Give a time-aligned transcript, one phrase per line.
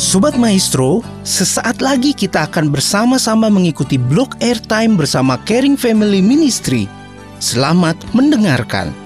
[0.00, 6.88] Sobat Maestro, sesaat lagi kita akan bersama-sama mengikuti blog airtime bersama Caring Family Ministry.
[7.36, 8.96] Selamat mendengarkan.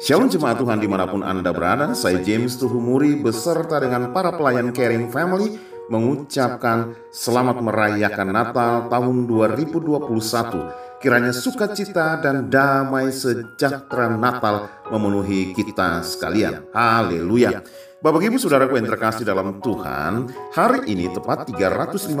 [0.00, 4.72] Shalom jemaat Tuhan di mana pun Anda berada, saya James Tuhumuri beserta dengan para pelayan
[4.72, 5.60] Caring Family
[5.92, 11.04] mengucapkan selamat merayakan Natal tahun 2021.
[11.04, 16.64] Kiranya sukacita dan damai sejahtera Natal memenuhi kita sekalian.
[16.72, 17.60] Haleluya.
[18.00, 22.16] Bapak Ibu Saudaraku yang terkasih dalam Tuhan, hari ini tepat 357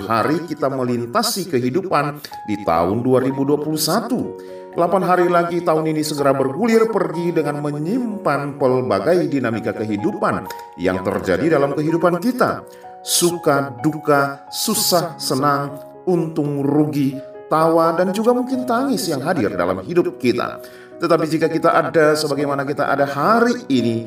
[0.00, 4.57] hari kita melintasi kehidupan di tahun 2021.
[4.76, 10.44] 8 hari lagi tahun ini segera bergulir pergi dengan menyimpan pelbagai dinamika kehidupan
[10.76, 12.62] yang terjadi dalam kehidupan kita.
[13.00, 17.16] Suka, duka, susah, senang, untung, rugi,
[17.48, 20.60] tawa, dan juga mungkin tangis yang hadir dalam hidup kita.
[20.98, 24.04] Tetapi jika kita ada sebagaimana kita ada hari ini,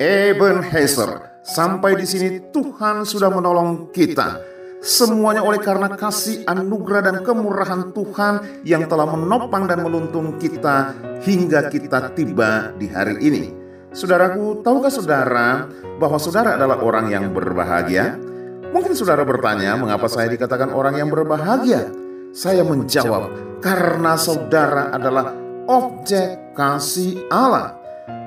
[0.00, 4.49] Ebenezer, sampai di sini Tuhan sudah menolong kita.
[4.80, 11.68] Semuanya oleh karena kasih anugerah dan kemurahan Tuhan yang telah menopang dan menuntun kita hingga
[11.68, 13.44] kita tiba di hari ini.
[13.92, 15.68] Saudaraku, tahukah saudara
[16.00, 18.16] bahwa saudara adalah orang yang berbahagia?
[18.72, 21.92] Mungkin saudara bertanya, mengapa saya dikatakan orang yang berbahagia?
[22.32, 25.34] Saya menjawab, karena saudara adalah
[25.68, 27.79] objek kasih Allah.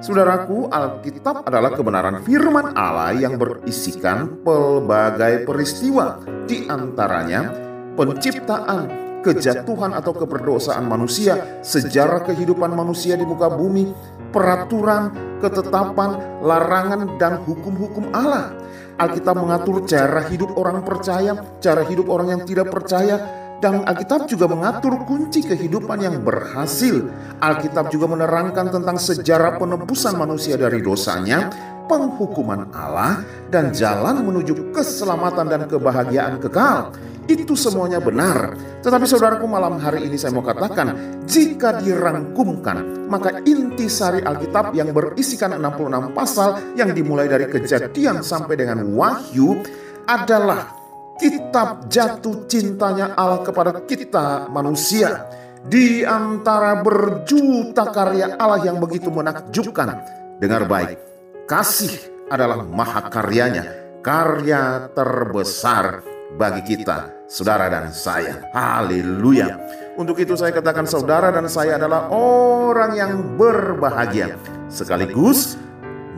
[0.03, 7.47] Saudaraku, Alkitab adalah kebenaran firman Allah yang berisikan pelbagai peristiwa, di antaranya
[7.95, 8.91] penciptaan,
[9.24, 13.95] kejatuhan atau keberdosaan manusia, sejarah kehidupan manusia di muka bumi,
[14.35, 18.51] peraturan, ketetapan, larangan, dan hukum-hukum Allah.
[19.00, 21.33] Alkitab mengatur cara hidup orang percaya,
[21.63, 27.00] cara hidup orang yang tidak percaya, Dan Alkitab juga mengatur kunci kehidupan yang berhasil.
[27.39, 31.48] Alkitab juga menerangkan tentang sejarah penebusan manusia dari dosanya,
[31.88, 36.92] penghukuman Allah, dan jalan menuju keselamatan dan kebahagiaan kekal.
[37.24, 38.51] Itu semuanya benar.
[38.83, 45.56] Tetapi saudaraku malam hari ini saya mau katakan, jika dirangkumkan, maka intisari Alkitab yang berisikan
[45.56, 49.56] 66 pasal yang dimulai dari kejadian sampai dengan wahyu
[50.04, 50.82] adalah
[51.23, 55.23] kitab jatuh cintanya Allah kepada kita manusia.
[55.63, 59.95] Di antara berjuta karya Allah yang begitu menakjubkan.
[60.35, 60.99] Dengar baik,
[61.47, 63.63] kasih adalah mahakaryanya,
[64.03, 66.03] karya terbesar
[66.35, 68.43] bagi kita, saudara dan saya.
[68.51, 69.55] Haleluya.
[69.95, 74.35] Untuk itu saya katakan saudara dan saya adalah orang yang berbahagia.
[74.67, 75.55] Sekaligus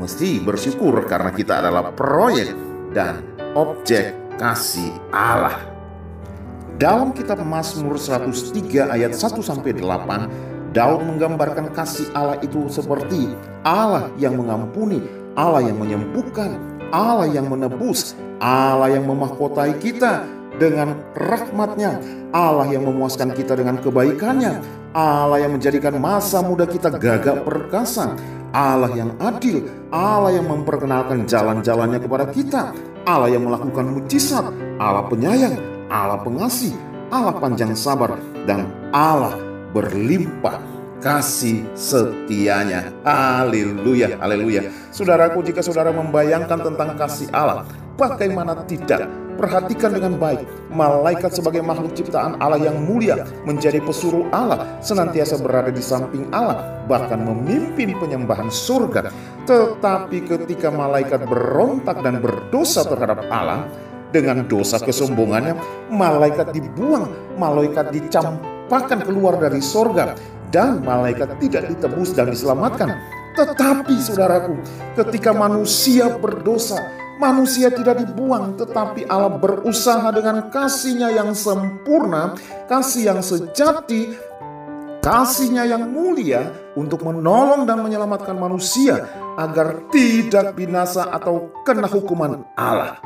[0.01, 2.49] mesti bersyukur karena kita adalah proyek
[2.97, 3.21] dan
[3.53, 5.63] objek kasih Allah.
[6.75, 13.31] Dalam kitab Mazmur 103 ayat 1 sampai 8, Daud menggambarkan kasih Allah itu seperti
[13.63, 14.99] Allah yang mengampuni,
[15.39, 16.59] Allah yang menyembuhkan,
[16.91, 18.11] Allah yang menebus,
[18.43, 20.27] Allah yang memahkotai kita
[20.59, 21.99] dengan rahmatnya,
[22.35, 24.59] Allah yang memuaskan kita dengan kebaikannya,
[24.91, 28.15] Allah yang menjadikan masa muda kita gagah perkasa,
[28.51, 29.63] Allah yang adil,
[29.95, 34.49] Allah yang memperkenalkan jalan-jalannya kepada kita, Allah yang melakukan mujizat,
[34.81, 35.61] Allah penyayang,
[35.93, 36.73] Allah pengasih,
[37.13, 38.17] Allah panjang sabar,
[38.49, 39.37] dan Allah
[39.77, 40.57] berlimpah
[41.05, 42.89] kasih setianya.
[43.05, 44.73] Haleluya, haleluya.
[44.89, 49.05] Saudaraku, jika saudara membayangkan tentang kasih Allah, bagaimana tidak?
[49.35, 55.75] Perhatikan dengan baik, malaikat sebagai makhluk ciptaan Allah yang mulia menjadi pesuruh Allah, senantiasa berada
[55.75, 59.11] di samping Allah, bahkan memimpin penyembahan surga.
[59.43, 63.67] Tetapi ketika malaikat berontak dan berdosa terhadap Allah,
[64.15, 65.59] dengan dosa kesombongannya,
[65.91, 70.15] malaikat dibuang, malaikat dicampakkan keluar dari sorga,
[70.55, 72.95] dan malaikat tidak ditebus dan diselamatkan.
[73.35, 74.55] Tetapi saudaraku,
[74.95, 76.79] ketika manusia berdosa,
[77.19, 82.35] manusia tidak dibuang, tetapi Allah berusaha dengan kasihnya yang sempurna,
[82.67, 84.15] kasih yang sejati,
[84.99, 89.05] kasihnya yang mulia untuk menolong dan menyelamatkan manusia
[89.37, 92.99] agar tidak binasa atau kena hukuman Allah.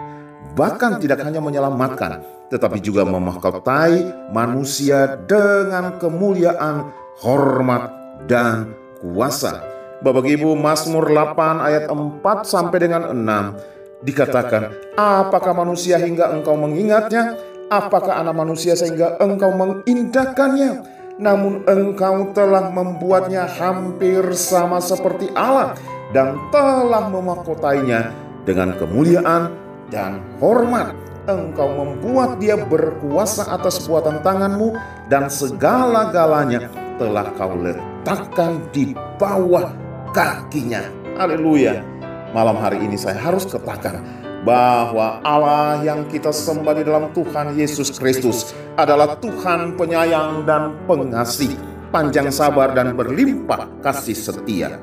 [0.56, 6.90] Bahkan tidak hanya menyelamatkan, tetapi juga memahkotai manusia dengan kemuliaan,
[7.22, 7.94] hormat,
[8.26, 9.64] dan kuasa.
[10.00, 17.36] Bapak Ibu Mazmur 8 ayat 4 sampai dengan 6 dikatakan, apakah manusia hingga engkau mengingatnya?
[17.69, 20.98] Apakah anak manusia sehingga engkau mengindahkannya?
[21.19, 25.75] Namun engkau telah membuatnya hampir sama seperti Allah
[26.16, 28.10] dan telah memahkotainya
[28.48, 29.54] dengan kemuliaan
[29.94, 30.95] dan hormat.
[31.30, 34.74] Engkau membuat dia berkuasa atas buatan tanganmu
[35.13, 39.69] dan segala-galanya telah kau letakkan di bawah
[40.10, 40.81] kakinya.
[41.22, 41.99] Haleluya.
[42.30, 44.06] Malam hari ini saya harus katakan
[44.46, 51.58] bahwa Allah yang kita sembah di dalam Tuhan Yesus Kristus adalah Tuhan penyayang dan pengasih,
[51.90, 54.78] panjang sabar dan berlimpah kasih setia.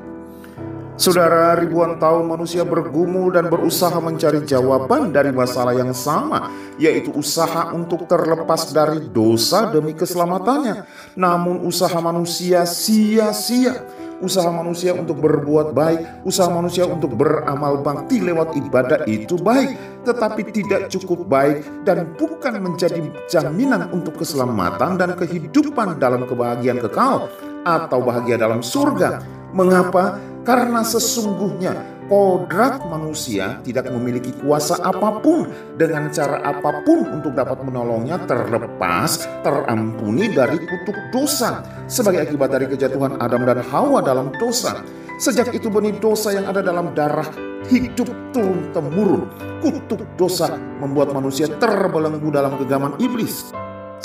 [0.97, 6.49] Saudara, ribuan tahun manusia bergumul dan berusaha mencari jawaban dari masalah yang sama,
[6.81, 10.83] yaitu usaha untuk terlepas dari dosa demi keselamatannya.
[11.13, 13.96] Namun usaha manusia sia-sia.
[14.17, 19.77] Usaha manusia untuk berbuat baik, usaha manusia untuk beramal bakti lewat ibadah itu baik,
[20.09, 22.97] tetapi tidak cukup baik dan bukan menjadi
[23.29, 27.29] jaminan untuk keselamatan dan kehidupan dalam kebahagiaan kekal
[27.61, 29.21] atau bahagia dalam surga.
[29.53, 30.17] Mengapa?
[30.41, 37.59] Karena sesungguhnya kodrat manusia tidak memiliki kuasa apa pun dengan cara apa pun untuk dapat
[37.63, 44.81] menolongnya terlepas, terampuni dari kutuk dosa sebagai akibat dari kejatuhan Adam dan Hawa dalam dosa.
[45.17, 47.27] Sejak itu benih dosa yang ada dalam darah
[47.67, 49.27] hidup turun temurun.
[49.59, 53.49] Kutuk dosa membuat manusia terbelenggu dalam genggaman iblis.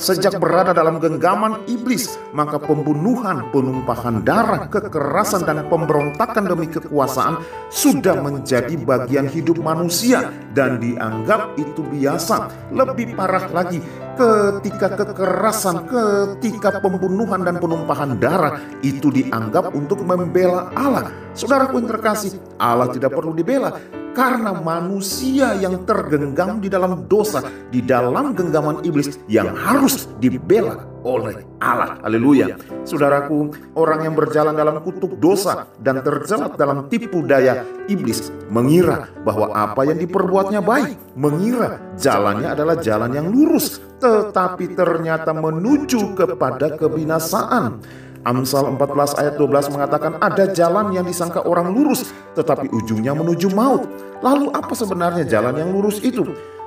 [0.03, 7.39] Sejak berada dalam genggaman iblis, maka pembunuhan, penumpahan darah, kekerasan, dan pemberontakan demi kekuasaan
[7.71, 12.51] sudah menjadi bagian hidup manusia dan dianggap itu biasa.
[12.75, 13.79] Lebih parah lagi,
[14.19, 21.15] ketika kekerasan, ketika pembunuhan dan penumpahan darah itu dianggap untuk membela Allah.
[21.31, 24.02] Saudaraku yang terkasih, Allah tidak perlu dibela.
[24.13, 31.43] Karena manusia yang tergenggam di dalam dosa, di dalam genggaman iblis yang harus dibela oleh
[31.59, 31.99] Allah.
[32.05, 32.55] Haleluya.
[32.87, 39.51] Saudaraku, orang yang berjalan dalam kutuk dosa dan terjerat dalam tipu daya iblis mengira bahwa
[39.51, 47.83] apa yang diperbuatnya baik, mengira jalannya adalah jalan yang lurus, tetapi ternyata menuju kepada kebinasaan.
[48.23, 53.83] Amsal 14 ayat 12 mengatakan ada jalan yang disangka orang lurus tetapi ujungnya menuju maut.
[54.23, 56.23] Lalu apa sebenarnya jalan yang lurus itu?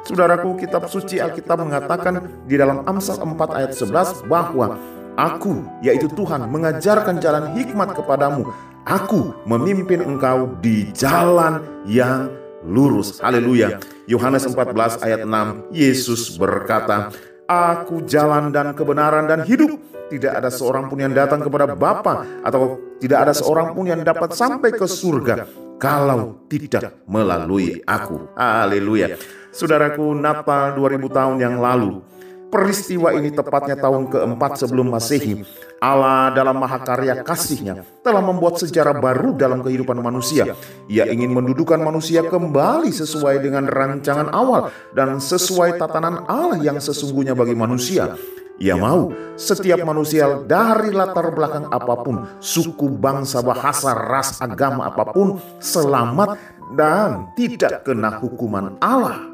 [0.06, 4.78] Saudaraku, kitab suci Alkitab mengatakan di dalam Amsal 4 ayat 11 bahwa
[5.16, 8.52] Aku, yaitu Tuhan, mengajarkan jalan hikmat kepadamu.
[8.84, 12.28] Aku memimpin engkau di jalan yang
[12.68, 13.24] lurus.
[13.24, 13.80] Haleluya.
[14.12, 17.16] Yohanes 14 ayat 6, Yesus berkata,
[17.48, 19.80] Aku jalan dan kebenaran dan hidup.
[20.06, 24.38] Tidak ada seorang pun yang datang kepada Bapa atau tidak ada seorang pun yang dapat
[24.38, 25.50] sampai ke surga
[25.82, 28.30] kalau tidak melalui aku.
[28.38, 29.18] Haleluya.
[29.50, 32.04] Saudaraku, Natal 2000 tahun yang lalu,
[32.52, 35.44] peristiwa ini tepatnya tahun keempat sebelum Masehi,
[35.80, 40.56] Allah dalam mahakarya kasihnya telah membuat sejarah baru dalam kehidupan manusia.
[40.88, 47.36] Ia ingin mendudukan manusia kembali sesuai dengan rancangan awal dan sesuai tatanan Allah yang sesungguhnya
[47.36, 48.16] bagi manusia.
[48.56, 55.12] Ia mau setiap manusia dari latar belakang apa pun, suku, bangsa, bahasa, ras, agama apa
[55.12, 56.40] pun selamat
[56.72, 59.28] dan tidak kena hukuman Allah.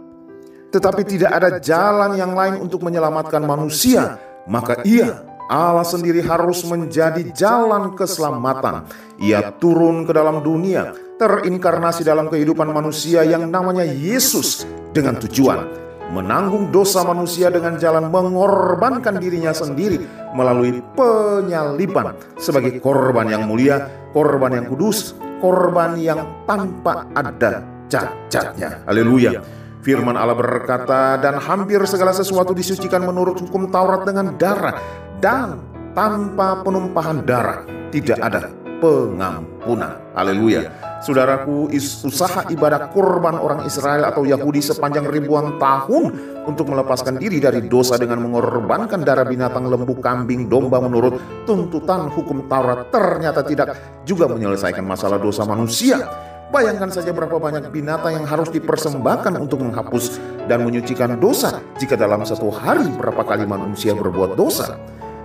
[0.74, 4.18] Tetapi tidak ada jalan yang lain untuk menyelamatkan manusia,
[4.50, 8.90] maka ia Allah sendiri harus menjadi jalan keselamatan.
[9.22, 16.70] Ia turun ke dalam dunia, terinkarnasi dalam kehidupan manusia yang namanya Yesus dengan tujuan menanggung
[16.76, 20.04] dosa manusia dengan jalan mengorbankan dirinya sendiri
[20.36, 28.84] melalui penyaliban sebagai korban yang mulia, korban yang kudus, korban yang tanpa ada cacatnya.
[28.86, 29.40] Haleluya.
[29.82, 34.78] Firman Allah berkata, dan hampir segala sesuatu disucikan menurut hukum Taurat dengan darah,
[35.18, 35.58] dan
[35.98, 39.98] tanpa penumpahan darah tidak ada pengampunan.
[40.14, 40.91] Haleluya.
[41.02, 41.74] Saudaraku,
[42.06, 46.14] usaha ibadah kurban orang Israel atau Yahudi sepanjang ribuan tahun
[46.46, 51.18] untuk melepaskan diri dari dosa dengan mengorbankan darah binatang lembu, kambing, domba menurut
[51.50, 53.74] tuntutan hukum Taurat ternyata tidak
[54.06, 56.06] juga menyelesaikan masalah dosa manusia.
[56.54, 62.28] Bayangkan saja berapa banyak binatang yang harus dipersembahkan untuk menghapus dan menyucikan dosa jika dalam
[62.28, 64.78] satu hari berapa kali manusia berbuat dosa.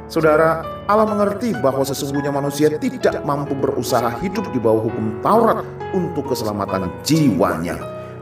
[0.06, 6.30] Saudara, Allah mengerti bahwa sesungguhnya manusia tidak mampu berusaha hidup di bawah hukum Taurat untuk
[6.30, 7.74] keselamatan jiwanya.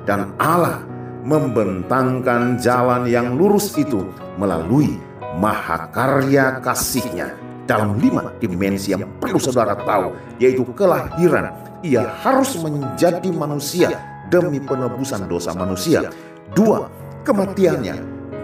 [0.09, 0.81] Dan Allah
[1.29, 4.01] membentangkan jalan yang lurus itu
[4.41, 4.97] melalui
[5.37, 7.37] mahakarya kasihnya
[7.69, 11.53] dalam lima dimensi yang perlu saudara tahu, yaitu kelahiran.
[11.85, 13.93] Ia harus menjadi manusia
[14.33, 16.09] demi penebusan dosa manusia.
[16.57, 16.89] Dua,
[17.29, 17.97] kematiannya,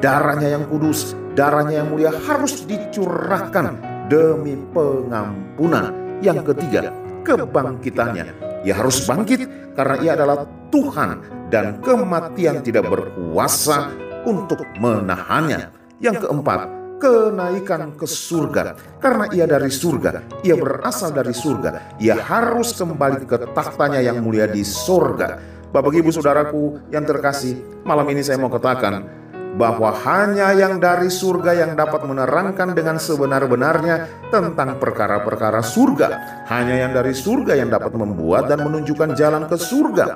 [0.04, 3.80] darahnya yang kudus, darahnya yang mulia harus dicurahkan
[4.12, 6.20] demi pengampunan.
[6.20, 6.92] Yang ketiga,
[7.24, 8.60] kebangkitannya.
[8.68, 13.88] Ia harus bangkit karena ia adalah Tuhan dan kematian tidak berkuasa
[14.28, 15.72] untuk menahannya.
[15.96, 16.68] Yang keempat,
[17.00, 18.76] kenaikan ke surga.
[19.00, 21.96] Karena ia dari surga, ia berasal dari surga.
[21.96, 25.40] Ia harus kembali ke tahtanya yang mulia di surga.
[25.72, 29.19] Bapak ibu saudaraku yang terkasih, malam ini saya mau katakan
[29.56, 36.08] bahwa hanya yang dari surga yang dapat menerangkan dengan sebenar-benarnya tentang perkara-perkara surga.
[36.46, 40.06] Hanya yang dari surga yang dapat membuat dan menunjukkan jalan ke surga.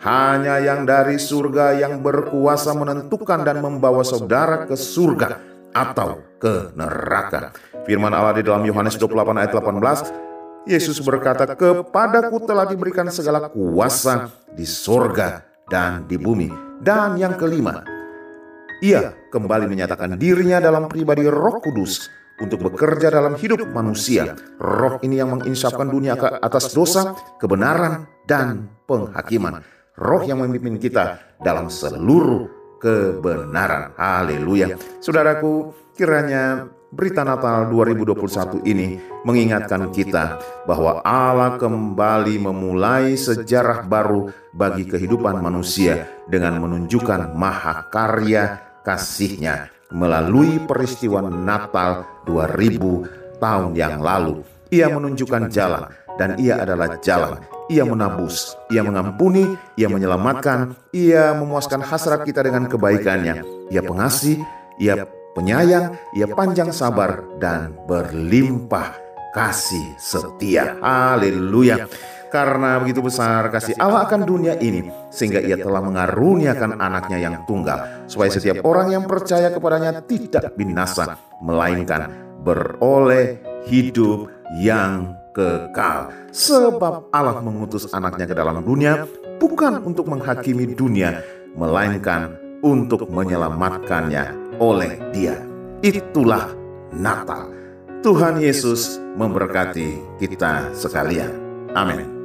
[0.00, 5.36] Hanya yang dari surga yang berkuasa menentukan dan membawa saudara ke surga
[5.76, 7.52] atau ke neraka.
[7.84, 10.08] Firman Allah di dalam Yohanes 28 ayat 18,
[10.68, 16.48] Yesus berkata, "Kepadaku telah diberikan segala kuasa di sorga dan di bumi."
[16.80, 17.84] Dan yang kelima,
[18.80, 22.08] ia kembali menyatakan dirinya dalam pribadi Roh Kudus
[22.40, 24.32] untuk bekerja dalam hidup manusia.
[24.56, 29.60] Roh ini yang menginsafkan dunia ke atas dosa, kebenaran, dan penghakiman.
[30.00, 32.48] Roh yang memimpin kita dalam seluruh
[32.80, 33.92] kebenaran.
[34.00, 34.80] Haleluya.
[35.04, 44.88] Saudaraku, kiranya berita Natal 2021 ini mengingatkan kita bahwa Allah kembali memulai sejarah baru bagi
[44.88, 54.46] kehidupan manusia dengan menunjukkan mahakarya kasihnya melalui peristiwa Natal 2000 tahun yang lalu.
[54.70, 57.42] Ia menunjukkan jalan dan ia adalah jalan.
[57.70, 63.70] Ia menabus, ia mengampuni, ia menyelamatkan, ia memuaskan hasrat kita dengan kebaikannya.
[63.70, 64.42] Ia pengasih,
[64.82, 65.06] ia
[65.38, 68.98] penyayang, ia panjang sabar dan berlimpah
[69.30, 70.82] kasih setia.
[70.82, 71.86] Haleluya.
[72.30, 78.06] Karena begitu besar kasih Allah akan dunia ini, sehingga ia telah mengaruniakan anaknya yang tunggal,
[78.06, 84.30] supaya setiap orang yang percaya kepadanya tidak binasa, melainkan beroleh hidup
[84.62, 86.14] yang kekal.
[86.30, 89.10] Sebab Allah mengutus anaknya ke dalam dunia,
[89.42, 91.26] bukan untuk menghakimi dunia,
[91.58, 95.34] melainkan untuk menyelamatkannya oleh dia.
[95.82, 96.52] Itulah
[96.94, 97.50] Natal.
[98.00, 101.32] Tuhan Yesus memberkati kita sekalian.
[101.76, 102.19] Amin.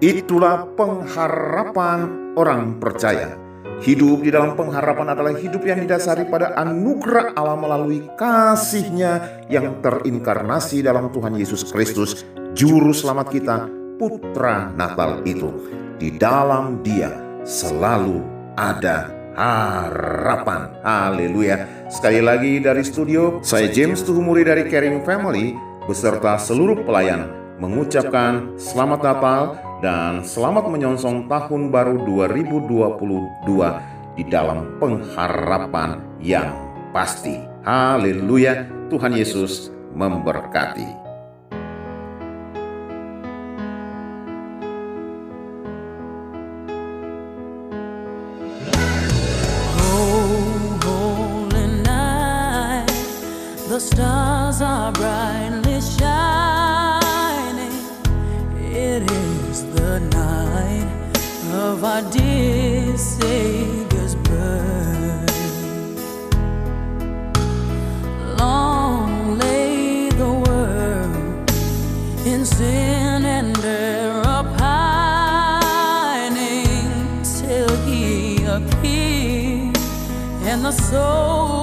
[0.00, 3.36] Itulah pengharapan orang percaya.
[3.84, 10.80] Hidup di dalam pengharapan adalah hidup yang didasari pada anugerah Allah melalui kasihnya yang terinkarnasi
[10.80, 12.24] dalam Tuhan Yesus Kristus,
[12.56, 13.68] Juru Selamat kita,
[14.00, 15.68] Putra Natal itu.
[16.00, 17.12] Di dalam dia
[17.44, 18.24] selalu
[18.56, 20.80] ada harapan.
[20.80, 21.68] Haleluya.
[21.92, 25.52] Sekali lagi dari studio, saya James Tuhumuri dari Caring Family
[25.84, 27.28] beserta seluruh pelayan
[27.60, 33.48] mengucapkan selamat Natal dan selamat menyongsong tahun baru 2022
[34.20, 36.52] di dalam pengharapan yang
[36.92, 37.40] pasti.
[37.64, 38.68] Haleluya.
[38.92, 40.99] Tuhan Yesus memberkati.
[80.70, 80.80] So.
[80.90, 81.59] soul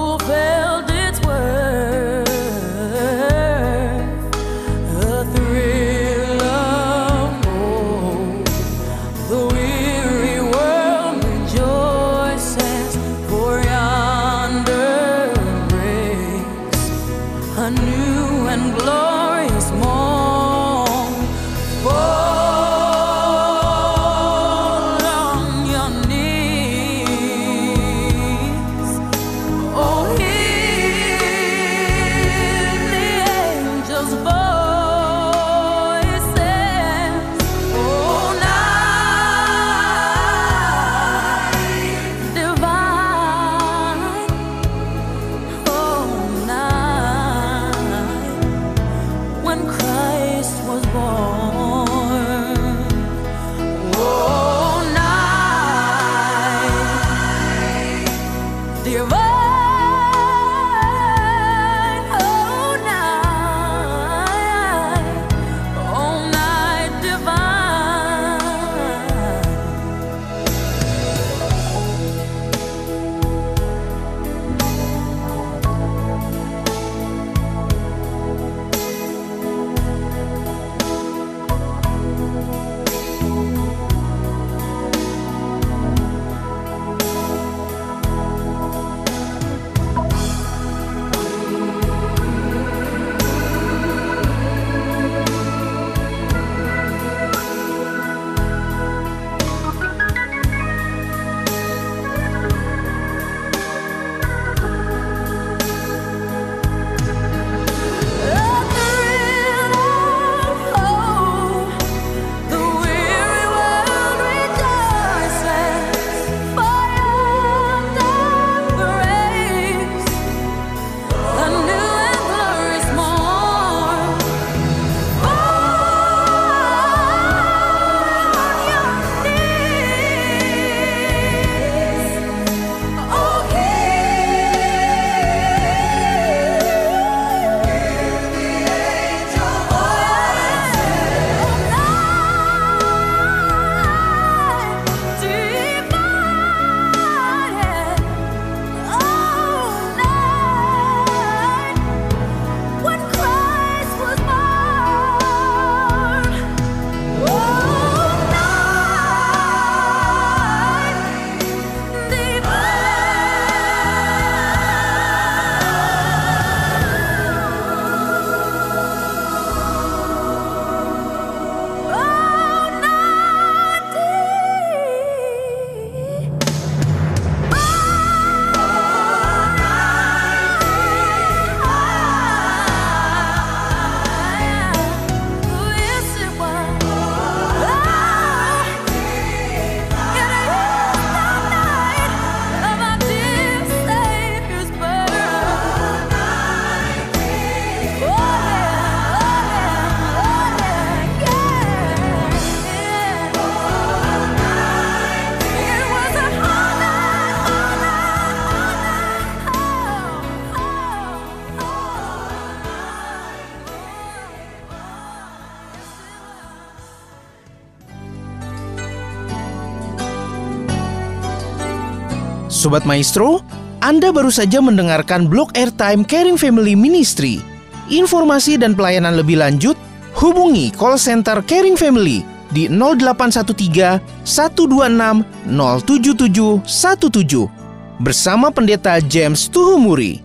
[222.58, 223.46] Sobat Maestro,
[223.78, 227.38] Anda baru saja mendengarkan blog airtime Caring Family Ministry.
[227.86, 229.78] Informasi dan pelayanan lebih lanjut,
[230.18, 240.18] hubungi call center Caring Family di 0813 126 07717 bersama Pendeta James Tuhumuri.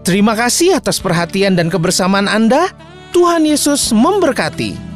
[0.00, 2.72] Terima kasih atas perhatian dan kebersamaan Anda.
[3.12, 4.95] Tuhan Yesus memberkati.